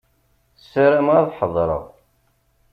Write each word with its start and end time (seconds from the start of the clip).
Sarameɣ 0.69 1.15
ad 1.21 1.29
ḥeḍreɣ. 1.37 1.83